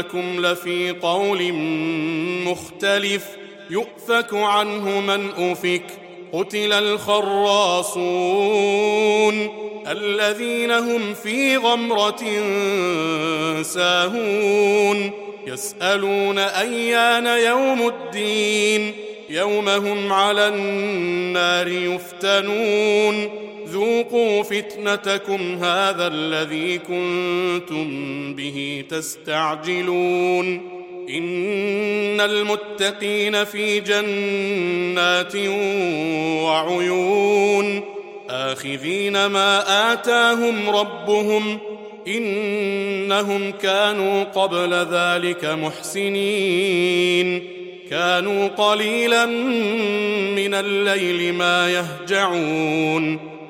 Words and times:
إنكم 0.00 0.46
لفي 0.46 0.90
قول 0.90 1.52
مختلف 2.44 3.24
يؤفك 3.70 4.34
عنه 4.34 5.00
من 5.00 5.30
أفك 5.30 5.82
قتل 6.32 6.72
الخراصون 6.72 8.00
الذين 9.88 10.70
هم 10.70 11.14
في 11.14 11.56
غمرة 11.56 12.22
ساهون 13.62 15.10
يسألون 15.46 16.38
أيان 16.38 17.26
يوم 17.26 17.88
الدين 17.88 18.92
يوم 19.30 19.68
هم 19.68 20.12
على 20.12 20.48
النار 20.48 21.68
يفتنون 21.68 23.30
ذوقوا 23.72 24.42
فتنتكم 24.42 25.54
هذا 25.64 26.06
الذي 26.06 26.78
كنتم 26.78 27.86
به 28.34 28.84
تستعجلون. 28.88 30.80
إن 31.10 32.20
المتقين 32.20 33.44
في 33.44 33.80
جنات 33.80 35.36
وعيون. 36.44 37.82
آخذين 38.30 39.26
ما 39.26 39.92
آتاهم 39.92 40.70
ربهم. 40.70 41.58
إنهم 42.08 43.50
كانوا 43.50 44.24
قبل 44.24 44.74
ذلك 44.74 45.44
محسنين. 45.44 47.42
كانوا 47.90 48.48
قليلا 48.48 49.26
من 50.36 50.54
الليل 50.54 51.34
ما 51.34 51.70
يهجعون. 51.70 53.29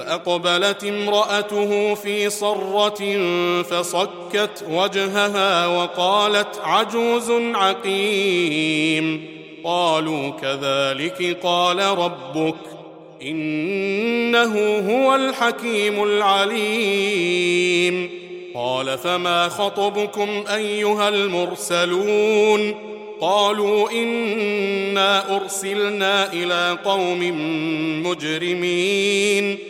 فأقبلت 0.00 0.84
امرأته 0.84 1.94
في 1.94 2.30
صرة 2.30 3.18
فصكت 3.62 4.64
وجهها 4.70 5.66
وقالت 5.66 6.60
عجوز 6.62 7.30
عقيم. 7.30 9.26
قالوا 9.64 10.30
كذلك 10.30 11.38
قال 11.42 11.98
ربك 11.98 12.54
إنه 13.22 14.78
هو 14.90 15.14
الحكيم 15.14 16.02
العليم. 16.02 18.10
قال 18.54 18.98
فما 18.98 19.48
خطبكم 19.48 20.44
أيها 20.54 21.08
المرسلون؟ 21.08 22.74
قالوا 23.20 23.90
إنا 23.90 25.36
أرسلنا 25.36 26.32
إلى 26.32 26.78
قوم 26.84 27.20
مجرمين. 28.06 29.69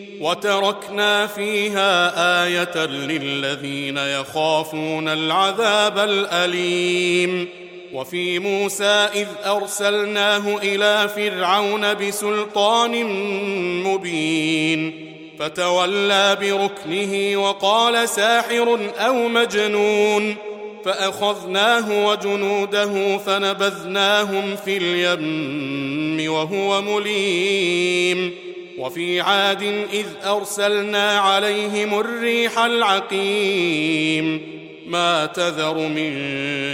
وتركنا 0.21 1.27
فيها 1.27 2.13
آية 2.45 2.85
للذين 2.85 3.97
يخافون 3.97 5.07
العذاب 5.07 5.97
الأليم. 5.97 7.49
وفي 7.93 8.39
موسى 8.39 9.09
إذ 9.15 9.27
أرسلناه 9.45 10.57
إلى 10.63 11.09
فرعون 11.15 11.93
بسلطان 11.93 13.05
مبين. 13.83 15.07
فتولى 15.39 16.37
بركنه 16.41 17.37
وقال 17.37 18.09
ساحر 18.09 18.79
أو 18.97 19.27
مجنون. 19.27 20.35
فأخذناه 20.85 22.07
وجنوده 22.07 23.17
فنبذناهم 23.17 24.55
في 24.65 24.77
اليم 24.77 26.31
وهو 26.33 26.81
مليم. 26.81 28.50
وفي 28.81 29.21
عاد 29.21 29.63
إذ 29.93 30.05
أرسلنا 30.25 31.19
عليهم 31.19 31.99
الريح 31.99 32.59
العقيم. 32.59 34.41
ما 34.87 35.25
تذر 35.25 35.73
من 35.73 36.11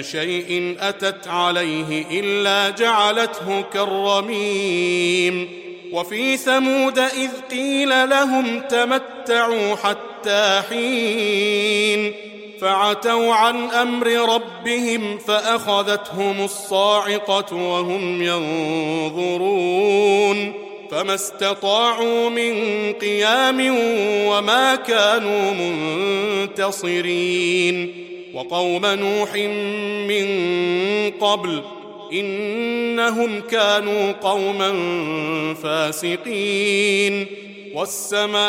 شيء 0.03 0.75
أتت 0.79 1.27
عليه 1.27 2.05
إلا 2.11 2.69
جعلته 2.69 3.63
كالرميم. 3.73 5.49
وفي 5.91 6.37
ثمود 6.37 6.99
إذ 6.99 7.29
قيل 7.51 8.09
لهم 8.09 8.59
تمتعوا 8.59 9.75
حتى 9.75 10.61
حين. 10.69 12.13
فعتوا 12.61 13.33
عن 13.33 13.69
أمر 13.69 14.07
ربهم 14.07 15.17
فأخذتهم 15.17 16.45
الصاعقة 16.45 17.55
وهم 17.55 18.21
ينظرون. 19.13 20.66
فما 20.91 21.15
استطاعوا 21.15 22.29
من 22.29 22.53
قيام 22.93 23.75
وما 24.25 24.75
كانوا 24.75 25.53
منتصرين. 26.57 28.03
وقوم 28.33 28.85
نوح 28.85 29.35
من 30.07 30.27
قبل 31.11 31.63
إنهم 32.13 33.41
كانوا 33.41 34.11
قوما 34.11 34.73
فاسقين. 35.63 37.25
والسماء 37.73 38.39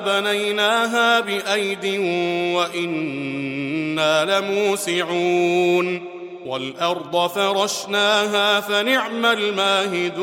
بنيناها 0.00 1.20
بأيد 1.20 1.86
وإنا 2.54 4.40
لموسعون. 4.40 6.17
والأرض 6.48 7.30
فرشناها 7.30 8.60
فنعم 8.60 9.26
الماهدون 9.26 10.18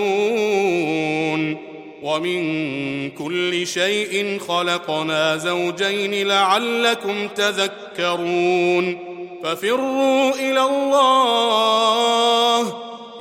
ومن 2.03 3.11
كل 3.11 3.67
شيء 3.67 4.39
خلقنا 4.47 5.37
زوجين 5.37 6.27
لعلكم 6.27 7.27
تذكرون 7.27 8.97
ففروا 9.43 10.31
إلى 10.31 10.61
الله 10.61 11.93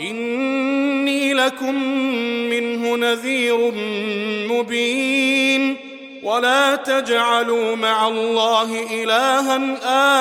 إني 0.01 1.35
لكم 1.35 1.75
منه 2.51 2.97
نذير 2.97 3.73
مبين 4.49 5.77
ولا 6.23 6.77
تجعلوا 6.77 7.77
مع 7.77 8.09
الله 8.09 9.03
إلها 9.03 9.77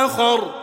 آخر 0.05 0.62